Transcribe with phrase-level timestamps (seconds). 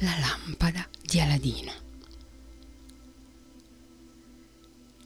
[0.00, 1.72] La lampada di Aladino.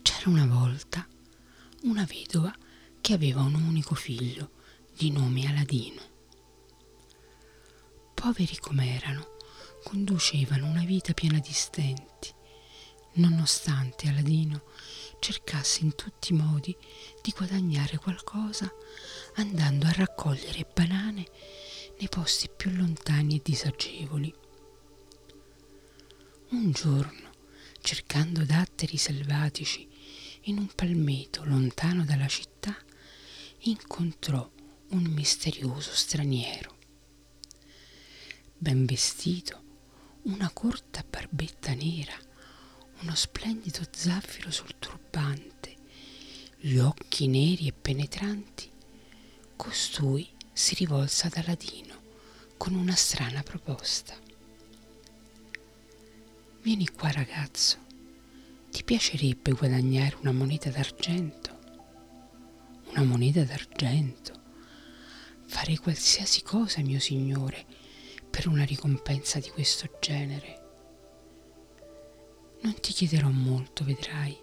[0.01, 1.07] C'era una volta
[1.83, 2.53] una vedova
[2.99, 4.51] che aveva un unico figlio
[4.93, 6.01] di nome Aladino.
[8.13, 9.37] Poveri com'erano,
[9.81, 12.33] conducevano una vita piena di stenti,
[13.13, 14.63] nonostante Aladino
[15.21, 16.75] cercasse in tutti i modi
[17.21, 18.69] di guadagnare qualcosa
[19.35, 21.25] andando a raccogliere banane
[21.97, 24.40] nei posti più lontani e disagevoli.
[26.51, 27.29] Un giorno,
[27.79, 29.87] cercando datteri selvatici
[30.41, 32.75] in un palmeto lontano dalla città,
[33.59, 34.51] incontrò
[34.89, 36.77] un misterioso straniero.
[38.57, 39.63] Ben vestito,
[40.23, 42.17] una corta barbetta nera,
[42.99, 45.77] uno splendido zaffiro sul turbante,
[46.57, 48.69] gli occhi neri e penetranti,
[49.55, 52.01] costui si rivolse ad Aladino
[52.57, 54.19] con una strana proposta.
[56.63, 57.77] Vieni qua ragazzo,
[58.69, 61.57] ti piacerebbe guadagnare una moneta d'argento?
[62.91, 64.39] Una moneta d'argento?
[65.47, 67.65] Farei qualsiasi cosa, mio signore,
[68.29, 70.61] per una ricompensa di questo genere.
[72.61, 74.37] Non ti chiederò molto, vedrai.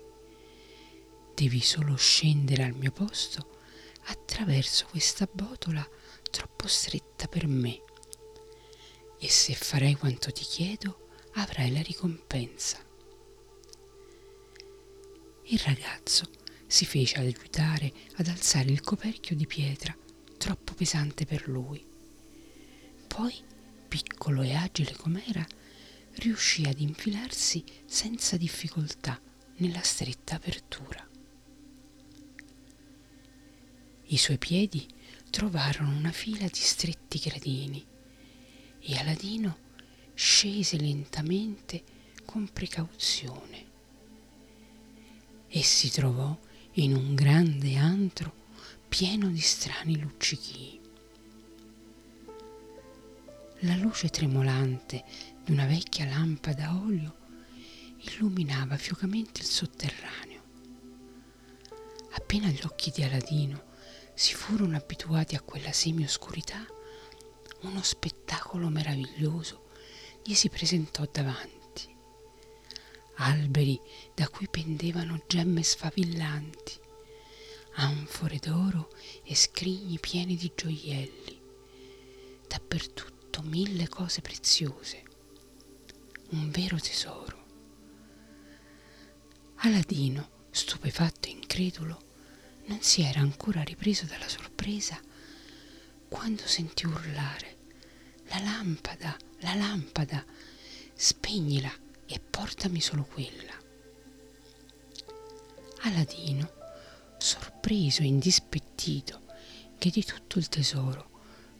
[1.36, 3.60] Devi solo scendere al mio posto
[4.06, 5.88] attraverso questa botola
[6.32, 7.80] troppo stretta per me.
[9.20, 11.06] E se farai quanto ti chiedo,
[11.40, 12.84] avrai la ricompensa.
[15.44, 16.30] Il ragazzo
[16.66, 19.96] si fece aiutare ad alzare il coperchio di pietra
[20.36, 21.84] troppo pesante per lui.
[23.06, 23.34] Poi,
[23.88, 25.46] piccolo e agile com'era,
[26.16, 29.20] riuscì ad infilarsi senza difficoltà
[29.56, 31.06] nella stretta apertura.
[34.10, 34.86] I suoi piedi
[35.30, 37.84] trovarono una fila di stretti gradini
[38.80, 39.66] e Aladino
[40.20, 41.84] scese lentamente
[42.24, 43.66] con precauzione
[45.46, 46.36] e si trovò
[46.72, 48.34] in un grande antro
[48.88, 50.80] pieno di strani luccichii.
[53.60, 55.04] La luce tremolante
[55.44, 57.16] di una vecchia lampada a olio
[57.98, 60.42] illuminava fiocamente il sotterraneo.
[62.14, 63.66] Appena gli occhi di Aladino
[64.14, 66.66] si furono abituati a quella semioscurità,
[67.60, 69.66] uno spettacolo meraviglioso
[70.28, 71.88] gli si presentò davanti.
[73.14, 73.80] Alberi
[74.12, 76.78] da cui pendevano gemme sfavillanti,
[77.76, 78.90] anfore d'oro
[79.22, 81.40] e scrigni pieni di gioielli,
[82.46, 85.02] dappertutto mille cose preziose,
[86.32, 87.46] un vero tesoro.
[89.60, 92.02] Aladino, stupefatto e incredulo,
[92.66, 95.00] non si era ancora ripreso dalla sorpresa
[96.06, 97.57] quando sentì urlare
[98.28, 100.24] la lampada, la lampada,
[100.94, 101.72] spegnila
[102.06, 103.56] e portami solo quella.
[105.82, 106.52] Aladino,
[107.18, 109.22] sorpreso e indispettito
[109.78, 111.06] che di tutto il tesoro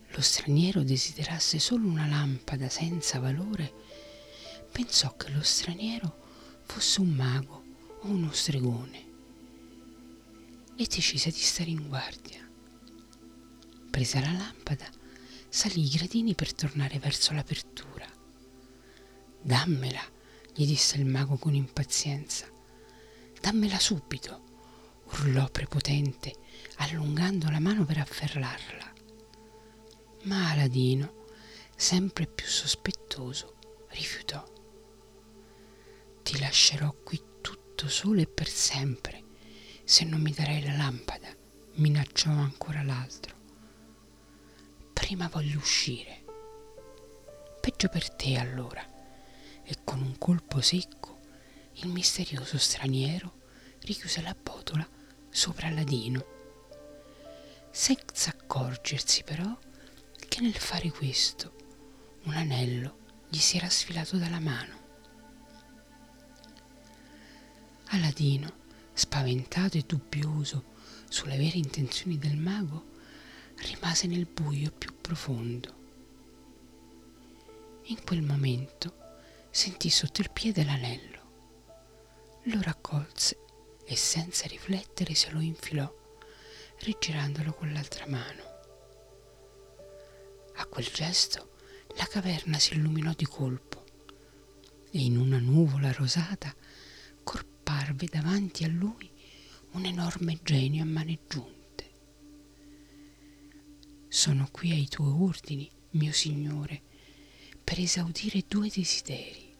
[0.08, 3.72] lo straniero desiderasse solo una lampada senza valore,
[4.70, 6.26] pensò che lo straniero
[6.64, 7.64] fosse un mago
[8.00, 9.06] o uno stregone
[10.76, 12.46] e decise di stare in guardia.
[13.90, 14.97] Presa la lampada
[15.48, 18.06] salì i gradini per tornare verso l'apertura.
[19.40, 20.02] Dammela,
[20.54, 22.46] gli disse il mago con impazienza.
[23.40, 24.42] Dammela subito,
[25.04, 26.34] urlò prepotente,
[26.76, 28.92] allungando la mano per afferrarla.
[30.24, 31.26] Ma Aladino,
[31.74, 33.56] sempre più sospettoso,
[33.90, 34.44] rifiutò.
[36.22, 39.24] Ti lascerò qui tutto solo e per sempre,
[39.84, 41.34] se non mi darai la lampada,
[41.76, 43.37] minacciò ancora l'altro
[45.08, 46.22] prima voglio uscire.
[47.62, 48.86] Peggio per te allora.
[49.62, 51.20] E con un colpo secco
[51.76, 53.32] il misterioso straniero
[53.84, 54.86] richiuse la botola
[55.30, 56.26] sopra Ladino,
[57.70, 59.58] senza accorgersi però
[60.28, 61.54] che nel fare questo
[62.24, 62.98] un anello
[63.30, 64.76] gli si era sfilato dalla mano.
[67.86, 68.52] Aladino,
[68.92, 70.64] spaventato e dubbioso
[71.08, 72.96] sulle vere intenzioni del mago,
[73.60, 75.76] rimase nel buio più profondo.
[77.84, 78.94] In quel momento
[79.50, 81.16] sentì sotto il piede l'anello.
[82.44, 83.38] Lo raccolse
[83.84, 85.92] e senza riflettere se lo infilò,
[86.80, 88.42] rigirandolo con l'altra mano.
[90.56, 91.56] A quel gesto
[91.96, 93.84] la caverna si illuminò di colpo
[94.90, 96.54] e in una nuvola rosata
[97.22, 99.10] corparve davanti a lui
[99.72, 101.57] un enorme genio a mani giunte.
[104.18, 106.82] Sono qui ai tuoi ordini, mio Signore,
[107.62, 109.54] per esaudire due desideri,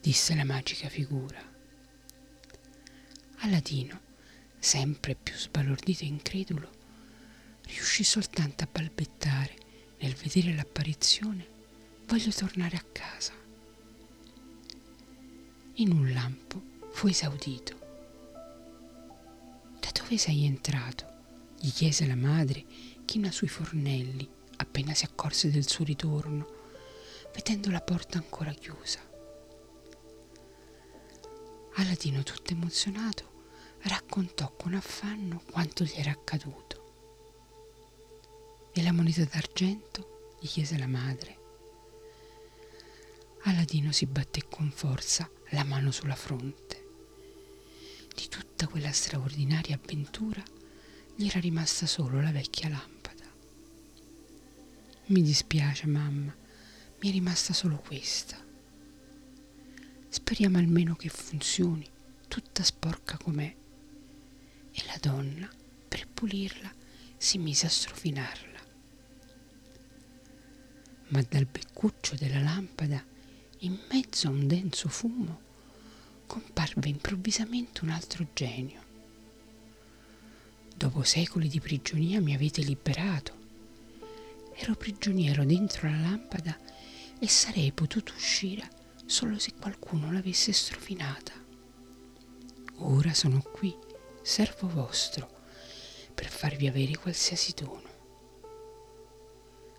[0.00, 1.38] disse la magica figura.
[3.40, 4.00] Aladino,
[4.58, 6.70] sempre più sbalordito e incredulo,
[7.66, 9.56] riuscì soltanto a balbettare
[9.98, 11.46] nel vedere l'apparizione
[12.06, 13.34] voglio tornare a casa.
[15.74, 16.62] In un lampo
[16.92, 17.78] fu esaudito.
[19.80, 21.12] Da dove sei entrato?
[21.62, 22.64] gli chiese la madre
[23.12, 24.26] china sui fornelli
[24.56, 26.46] appena si accorse del suo ritorno,
[27.34, 29.00] vedendo la porta ancora chiusa.
[31.74, 33.50] Aladino, tutto emozionato,
[33.80, 36.70] raccontò con affanno quanto gli era accaduto.
[38.72, 40.36] E la moneta d'argento?
[40.40, 41.38] gli chiese la madre.
[43.42, 46.88] Aladino si batté con forza la mano sulla fronte.
[48.14, 50.42] Di tutta quella straordinaria avventura
[51.14, 52.91] gli era rimasta solo la vecchia lampada.
[55.12, 56.34] Mi dispiace, mamma,
[57.00, 58.34] mi è rimasta solo questa.
[60.08, 61.86] Speriamo almeno che funzioni,
[62.28, 63.54] tutta sporca com'è.
[64.72, 65.50] E la donna,
[65.86, 66.72] per pulirla,
[67.18, 68.60] si mise a strofinarla.
[71.08, 73.04] Ma dal beccuccio della lampada
[73.58, 75.40] in mezzo a un denso fumo,
[76.24, 78.80] comparve improvvisamente un altro genio.
[80.74, 83.41] Dopo secoli di prigionia mi avete liberato.
[84.54, 86.58] Ero prigioniero dentro la lampada
[87.18, 88.68] e sarei potuto uscire
[89.06, 91.32] solo se qualcuno l'avesse strofinata.
[92.76, 93.76] Ora sono qui,
[94.22, 95.28] servo vostro,
[96.14, 97.90] per farvi avere qualsiasi dono.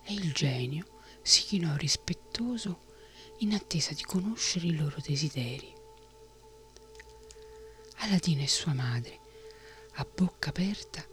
[0.03, 0.85] E il genio
[1.21, 2.91] si chinò rispettoso
[3.39, 5.73] in attesa di conoscere i loro desideri.
[7.97, 9.19] Aladino e sua madre,
[9.93, 11.05] a bocca aperta,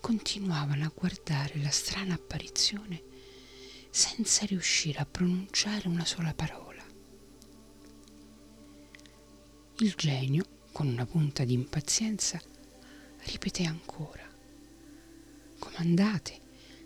[0.00, 3.02] continuavano a guardare la strana apparizione
[3.90, 6.84] senza riuscire a pronunciare una sola parola.
[9.78, 12.40] Il genio, con una punta di impazienza,
[13.24, 14.28] ripeté ancora
[15.58, 16.40] Comandate,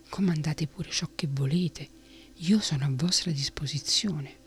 [0.09, 1.89] comandate pure ciò che volete,
[2.37, 4.39] io sono a vostra disposizione.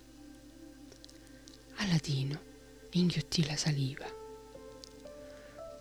[1.75, 2.41] Aladino
[2.91, 4.05] inghiottì la saliva.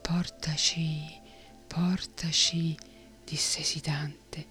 [0.02, 1.20] Portaci,
[1.66, 2.76] portaci,
[3.24, 4.46] disse esitante,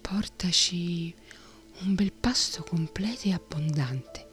[0.00, 1.14] portaci
[1.80, 4.28] un bel pasto completo e abbondante,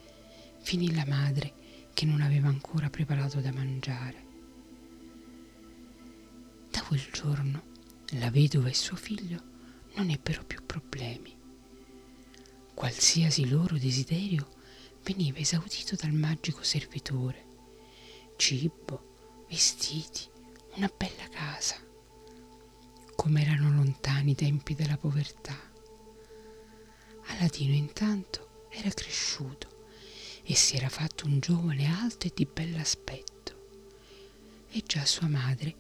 [0.60, 1.54] finì la madre
[1.94, 4.26] che non aveva ancora preparato da mangiare.
[6.70, 7.64] Da quel giorno
[8.12, 9.42] la vedova e suo figlio
[9.96, 11.36] non ebbero più problemi.
[12.74, 14.56] Qualsiasi loro desiderio
[15.04, 17.46] veniva esaudito dal magico servitore.
[18.36, 20.30] Cibo, vestiti,
[20.76, 21.87] una bella casa.
[23.18, 25.58] Come erano lontani i tempi della povertà.
[27.26, 29.86] Aladino intanto era cresciuto
[30.44, 33.56] e si era fatto un giovane alto e di bell'aspetto.
[34.70, 35.76] E già sua madre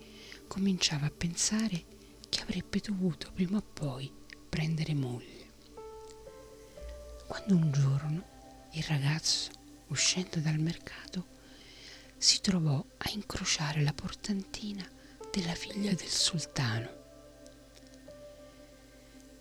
[0.47, 1.85] cominciava a pensare
[2.27, 4.11] che avrebbe dovuto prima o poi
[4.49, 5.45] prendere moglie.
[7.27, 8.25] Quando un giorno
[8.73, 9.51] il ragazzo,
[9.87, 11.27] uscendo dal mercato,
[12.17, 14.85] si trovò a incrociare la portantina
[15.31, 16.96] della figlia del sultano.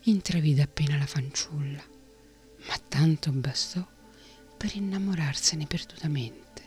[0.09, 1.83] Intravide appena la fanciulla,
[2.69, 3.85] ma tanto bastò
[4.57, 6.63] per innamorarsene perdutamente.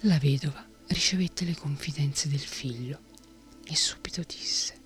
[0.00, 2.98] La vedova ricevette le confidenze del figlio
[3.64, 4.80] e subito disse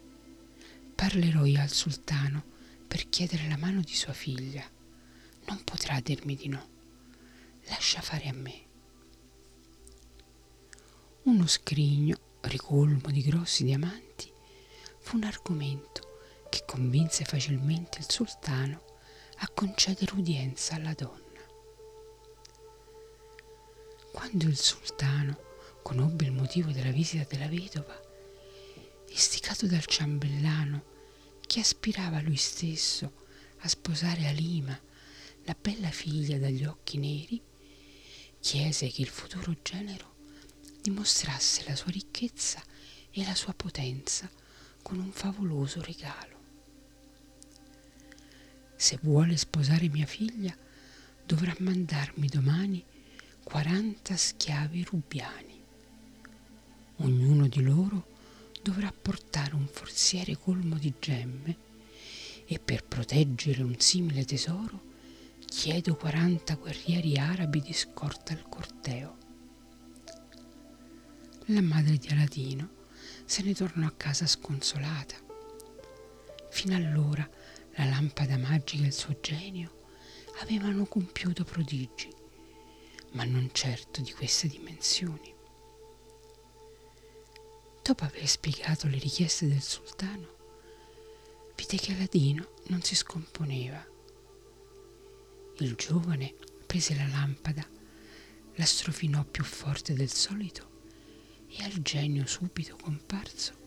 [0.95, 2.45] parlerò io al sultano
[2.87, 4.69] per chiedere la mano di sua figlia
[5.47, 6.69] non potrà dirmi di no.
[7.69, 8.65] Lascia fare a me.
[11.23, 14.35] Uno scrigno ricolmo di grossi diamanti
[15.07, 16.19] fu un argomento
[16.51, 18.83] che convinse facilmente il sultano
[19.37, 21.23] a concedere udienza alla donna.
[24.11, 25.39] Quando il sultano
[25.83, 27.97] conobbe il motivo della visita della vedova,
[29.11, 30.83] istigato dal ciambellano
[31.47, 33.13] che aspirava lui stesso
[33.59, 34.77] a sposare Alima
[35.45, 37.41] la bella figlia dagli occhi neri
[38.41, 40.17] chiese che il futuro genero
[40.83, 42.61] dimostrasse la sua ricchezza
[43.13, 44.29] e la sua potenza
[44.87, 46.39] con un favoloso regalo.
[48.77, 50.57] Se vuole sposare mia figlia,
[51.25, 52.85] dovrà mandarmi domani
[53.43, 55.61] 40 schiavi rubiani.
[56.99, 58.07] Ognuno di loro
[58.63, 61.57] dovrà portare un forziere colmo di gemme
[62.45, 64.81] e per proteggere un simile tesoro
[65.47, 69.17] chiedo 40 guerrieri arabi di scorta al corteo.
[71.47, 72.76] La madre di Aladino
[73.27, 75.17] se ne tornò a casa sconsolata.
[76.49, 77.29] Fino allora
[77.75, 79.85] la lampada magica e il suo genio
[80.41, 82.09] avevano compiuto prodigi,
[83.13, 85.35] ma non certo di queste dimensioni.
[87.83, 90.35] Dopo aver spiegato le richieste del sultano,
[91.57, 93.85] vide che Aladino non si scomponeva.
[95.59, 97.67] Il giovane prese la lampada,
[98.55, 100.76] la strofinò più forte del solito
[101.57, 103.65] e al genio subito comparso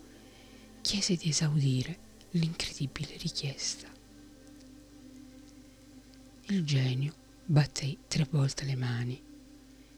[0.81, 3.88] chiese di esaudire l'incredibile richiesta.
[6.48, 7.13] Il genio
[7.46, 9.22] batté tre volte le mani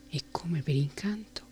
[0.08, 1.50] e come per incanto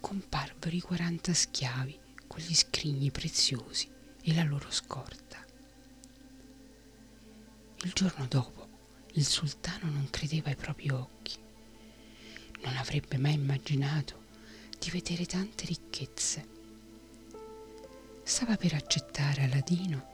[0.00, 3.88] comparvero i quaranta schiavi con gli scrigni preziosi
[4.22, 5.42] e la loro scorta.
[7.84, 8.68] Il giorno dopo
[9.12, 11.36] il sultano non credeva ai propri occhi.
[12.62, 14.23] Non avrebbe mai immaginato
[14.84, 16.46] di vedere tante ricchezze.
[18.22, 20.12] Stava per accettare Aladino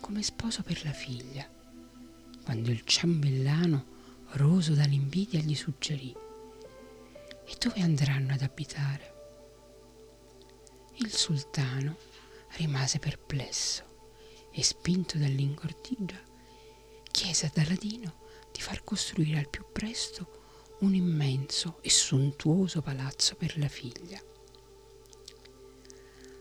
[0.00, 1.44] come sposo per la figlia
[2.44, 3.84] quando il ciambellano,
[4.34, 6.14] roso dall'invidia, gli suggerì
[7.44, 9.14] E dove andranno ad abitare?
[10.98, 11.96] Il sultano
[12.58, 13.82] rimase perplesso
[14.52, 16.20] e spinto dall'ingordigia
[17.10, 18.20] chiese ad Aladino
[18.52, 20.41] di far costruire al più presto
[20.82, 24.20] un immenso e sontuoso palazzo per la figlia.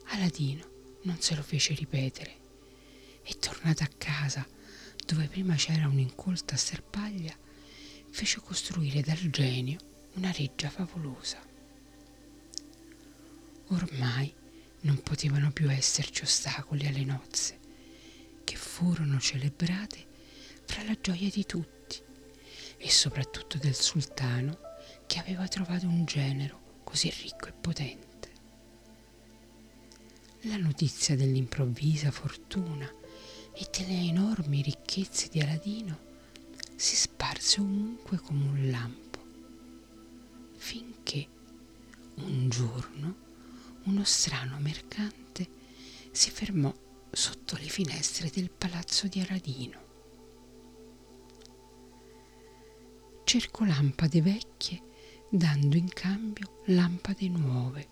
[0.06, 0.70] Aladino
[1.04, 2.40] non se lo fece ripetere
[3.24, 4.48] e tornato a casa
[5.06, 7.38] dove prima c'era un'incolta sterpaglia,
[8.10, 9.80] fece costruire dal genio
[10.14, 11.40] una reggia favolosa.
[13.68, 14.34] Ormai
[14.82, 17.60] non potevano più esserci ostacoli alle nozze,
[18.44, 20.08] che furono celebrate
[20.66, 21.81] fra la gioia di tutti
[22.82, 24.58] e soprattutto del sultano
[25.06, 28.10] che aveva trovato un genero così ricco e potente.
[30.42, 32.92] La notizia dell'improvvisa fortuna
[33.54, 36.10] e delle enormi ricchezze di Aladino
[36.76, 39.20] si sparse ovunque come un lampo,
[40.56, 41.28] finché
[42.16, 43.16] un giorno
[43.84, 45.48] uno strano mercante
[46.12, 46.74] si fermò
[47.12, 49.91] sotto le finestre del palazzo di Aladino.
[53.32, 54.82] Cercò lampade vecchie,
[55.30, 57.88] dando in cambio lampade nuove,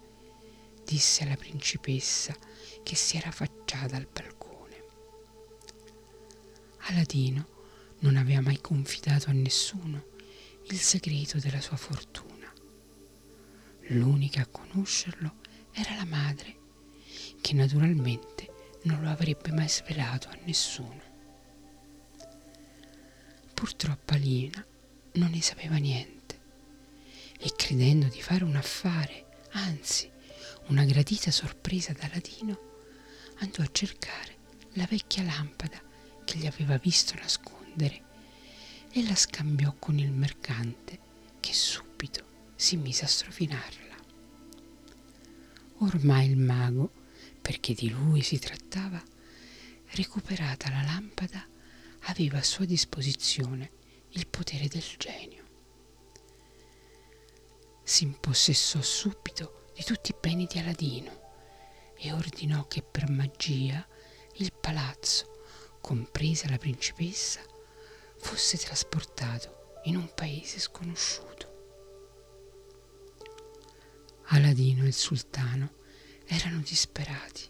[0.83, 2.35] disse alla principessa
[2.83, 4.83] che si era affacciata al balcone.
[6.79, 7.47] Aladino
[7.99, 10.07] non aveva mai confidato a nessuno
[10.71, 12.53] il segreto della sua fortuna.
[13.91, 15.35] L'unica a conoscerlo
[15.71, 16.57] era la madre,
[17.39, 18.51] che naturalmente
[18.83, 21.01] non lo avrebbe mai svelato a nessuno.
[23.53, 24.67] Purtroppo Alina
[25.19, 26.17] non ne sapeva niente
[27.37, 30.09] e credendo di fare un affare, anzi
[30.67, 32.57] una gradita sorpresa da Aladino,
[33.39, 34.37] andò a cercare
[34.73, 35.81] la vecchia lampada
[36.23, 38.07] che gli aveva visto nascondere
[38.91, 40.99] e la scambiò con il mercante
[41.39, 42.23] che subito
[42.55, 43.97] si mise a strofinarla.
[45.79, 46.91] Ormai il mago,
[47.41, 49.01] perché di lui si trattava,
[49.91, 51.45] recuperata la lampada,
[52.03, 53.77] aveva a sua disposizione
[54.11, 55.47] il potere del genio.
[57.83, 61.27] Si impossessò subito di tutti i beni di Aladino
[61.95, 63.85] e ordinò che per magia
[64.35, 65.43] il palazzo
[65.81, 67.41] compresa la principessa,
[68.17, 71.27] fosse trasportato in un paese sconosciuto.
[74.31, 75.73] Aladino e il sultano
[76.25, 77.49] erano disperati.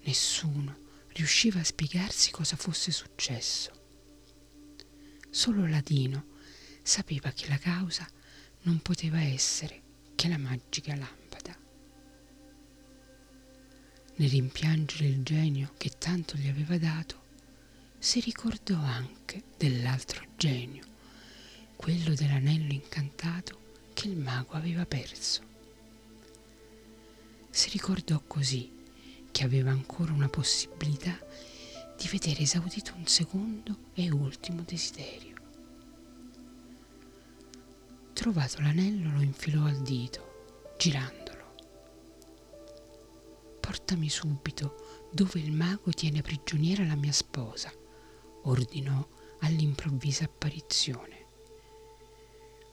[0.00, 3.81] Nessuno riusciva a spiegarsi cosa fosse successo.
[5.34, 6.26] Solo Aladino
[6.82, 8.06] sapeva che la causa
[8.64, 9.80] non poteva essere
[10.14, 11.56] che la magica lampada.
[14.16, 17.18] Nel rimpiangere il genio che tanto gli aveva dato,
[17.98, 20.84] si ricordò anche dell'altro genio,
[21.76, 25.40] quello dell'anello incantato che il mago aveva perso.
[27.48, 28.70] Si ricordò così
[29.30, 31.18] che aveva ancora una possibilità
[32.02, 35.36] di vedere esaudito un secondo e ultimo desiderio.
[38.12, 41.22] Trovato l'anello lo infilò al dito, girando
[43.72, 47.72] portami subito dove il mago tiene prigioniera la mia sposa,
[48.42, 49.06] ordinò
[49.40, 51.26] all'improvvisa apparizione.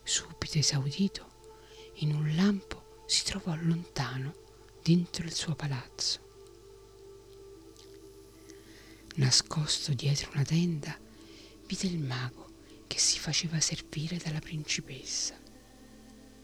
[0.04, 1.28] Subito esaudito,
[1.98, 4.34] in un lampo si trovò lontano
[4.82, 6.29] dentro il suo palazzo.
[9.20, 10.98] Nascosto dietro una tenda,
[11.68, 12.54] vide il mago
[12.88, 15.38] che si faceva servire dalla principessa.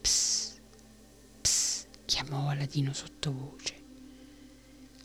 [0.01, 0.59] Psst,
[1.39, 3.81] psst, chiamò Aladino sottovoce.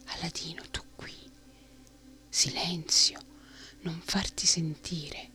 [0.06, 1.14] Aladino, tu qui.
[2.28, 3.20] Silenzio,
[3.82, 5.30] non farti sentire.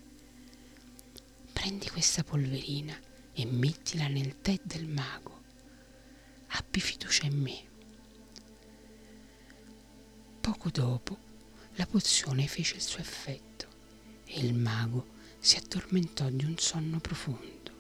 [1.54, 3.00] Prendi questa polverina
[3.32, 5.42] e mettila nel tè del mago.
[6.48, 7.64] Abbi fiducia in me.
[10.42, 11.25] Poco dopo
[11.76, 13.68] la pozione fece il suo effetto
[14.26, 17.72] e il mago si addormentò di un sonno profondo.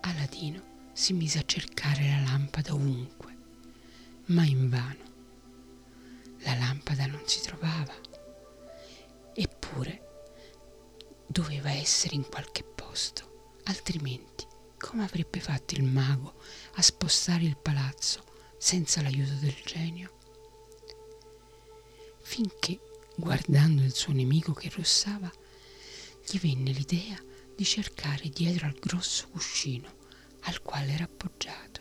[0.00, 3.36] Aladino si mise a cercare la lampada ovunque,
[4.26, 5.08] ma invano.
[6.38, 7.94] La lampada non si trovava,
[9.34, 10.08] eppure
[11.26, 14.46] doveva essere in qualche posto, altrimenti
[14.78, 16.40] come avrebbe fatto il mago
[16.76, 18.24] a spostare il palazzo
[18.56, 20.18] senza l'aiuto del genio?
[22.30, 22.78] Finché,
[23.16, 25.28] guardando il suo nemico che russava,
[26.24, 27.20] gli venne l'idea
[27.56, 29.96] di cercare dietro al grosso cuscino
[30.42, 31.80] al quale era appoggiato.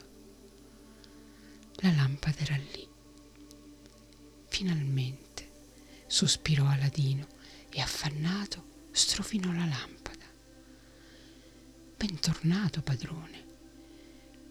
[1.81, 2.87] La lampada era lì.
[4.47, 5.51] Finalmente
[6.07, 7.27] sospirò Aladino
[7.69, 10.25] e affannato strofinò la lampada.
[11.95, 13.45] Bentornato, padrone.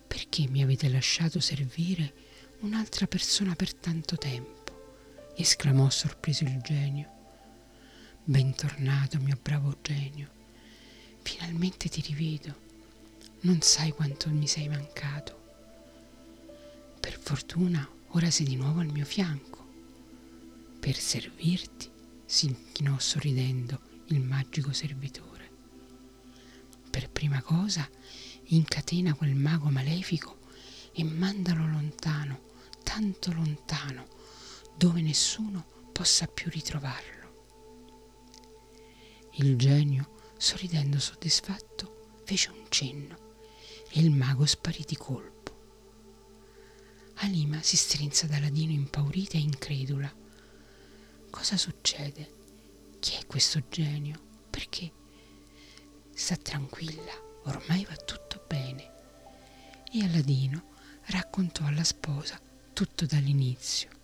[0.07, 2.14] Perché mi avete lasciato servire
[2.61, 4.57] un'altra persona per tanto tempo?
[5.40, 7.09] Esclamò sorpreso il genio.
[8.25, 10.28] Bentornato, mio bravo genio.
[11.23, 12.66] Finalmente ti rivedo.
[13.42, 15.37] Non sai quanto mi sei mancato.
[16.99, 19.64] Per fortuna ora sei di nuovo al mio fianco.
[20.80, 21.88] Per servirti,
[22.25, 25.49] si inchinò sorridendo il magico servitore.
[26.90, 27.88] Per prima cosa,
[28.47, 30.40] incatena quel mago malefico
[30.92, 32.40] e mandalo lontano,
[32.83, 34.16] tanto lontano,
[34.78, 37.16] dove nessuno possa più ritrovarlo.
[39.32, 43.35] Il genio, sorridendo soddisfatto, fece un cenno
[43.90, 45.56] e il mago sparì di colpo.
[47.14, 50.14] Alima si strinse ad Aladino impaurita e incredula.
[51.28, 52.37] Cosa succede?
[53.00, 54.21] Chi è questo genio?
[54.49, 54.93] Perché?
[56.14, 58.93] Sta tranquilla, ormai va tutto bene.
[59.93, 62.41] E Aladino raccontò alla sposa
[62.73, 63.98] tutto dall'inizio.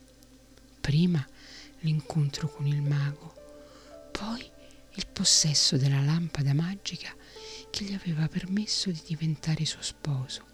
[0.84, 1.26] Prima
[1.80, 3.32] l'incontro con il mago,
[4.12, 4.46] poi
[4.96, 7.10] il possesso della lampada magica
[7.70, 10.44] che gli aveva permesso di diventare suo sposo,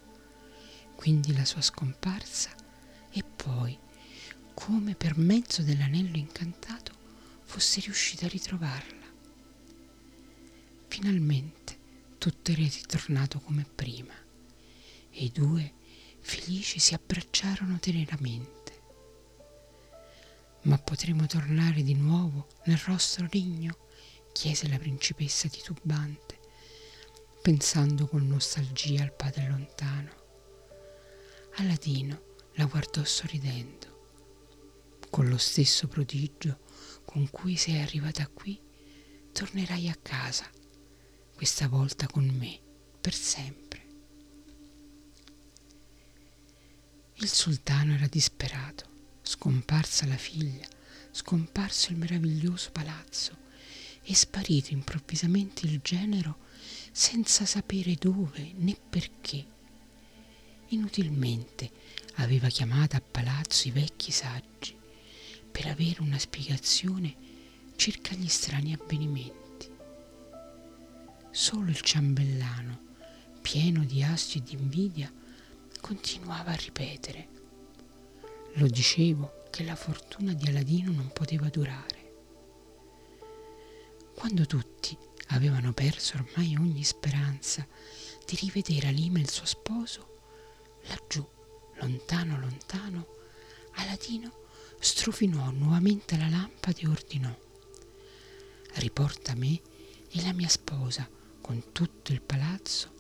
[0.95, 2.55] quindi la sua scomparsa
[3.11, 3.77] e poi
[4.55, 6.93] come per mezzo dell'anello incantato
[7.43, 9.07] fosse riuscito a ritrovarla.
[10.87, 11.77] Finalmente
[12.19, 14.15] tutto era ritornato come prima
[15.11, 15.73] e i due
[16.21, 18.60] felici si abbracciarono teneramente.
[20.63, 23.89] Ma potremo tornare di nuovo nel rostro rigno?
[24.33, 26.39] chiese la principessa titubante,
[27.43, 30.11] pensando con nostalgia al padre lontano.
[31.57, 32.23] Aladino
[32.55, 33.89] la guardò sorridendo.
[35.11, 36.61] Con lo stesso prodigio
[37.05, 38.61] con cui sei arrivata qui,
[39.33, 40.49] tornerai a casa,
[41.35, 42.61] questa volta con me,
[43.01, 43.87] per sempre.
[47.15, 48.90] Il sultano era disperato,
[49.31, 50.67] scomparsa la figlia,
[51.13, 53.37] scomparso il meraviglioso palazzo
[54.03, 56.39] e sparito improvvisamente il genero
[56.91, 59.47] senza sapere dove né perché.
[60.71, 61.71] Inutilmente
[62.15, 64.77] aveva chiamato a palazzo i vecchi saggi
[65.49, 67.15] per avere una spiegazione
[67.77, 69.71] circa gli strani avvenimenti.
[71.31, 72.81] Solo il ciambellano,
[73.41, 75.09] pieno di astio e di invidia,
[75.81, 77.39] continuava a ripetere.
[78.55, 81.99] Lo dicevo che la fortuna di Aladino non poteva durare.
[84.15, 84.97] Quando tutti
[85.29, 87.67] avevano perso ormai ogni speranza
[88.27, 90.21] di rivedere Alima e il suo sposo,
[90.89, 91.27] laggiù,
[91.75, 93.07] lontano lontano,
[93.75, 94.47] Aladino
[94.79, 97.49] strofinò nuovamente la lampada e ordinò
[98.75, 99.61] riporta me
[100.11, 101.09] e la mia sposa
[101.41, 102.95] con tutto il palazzo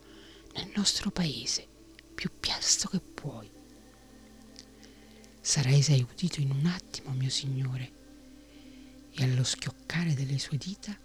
[0.54, 1.66] nel nostro paese
[2.14, 3.60] più piasto che puoi.
[5.42, 7.92] Sarai esaudito in un attimo, mio signore.
[9.12, 10.96] E allo schioccare delle sue dita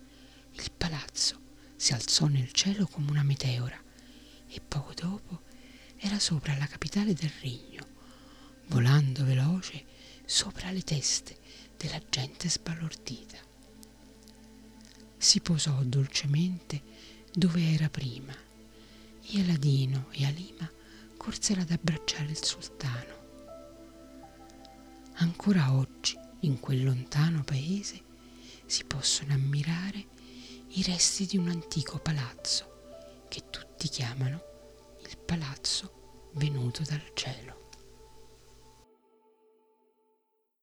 [0.52, 1.40] il palazzo
[1.76, 3.82] si alzò nel cielo come una meteora
[4.48, 5.42] e poco dopo
[5.98, 7.88] era sopra la capitale del regno,
[8.68, 9.84] volando veloce
[10.26, 11.38] sopra le teste
[11.78, 13.38] della gente sbalordita.
[15.18, 16.82] Si posò dolcemente
[17.34, 18.36] dove era prima
[19.28, 20.70] e Aladino e Alima
[21.18, 23.25] corsero ad abbracciare il sultano.
[25.18, 28.02] Ancora oggi, in quel lontano paese,
[28.66, 30.08] si possono ammirare
[30.72, 34.42] i resti di un antico palazzo che tutti chiamano
[35.08, 37.65] il palazzo venuto dal cielo.